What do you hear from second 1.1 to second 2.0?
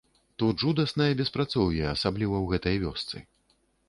беспрацоўе,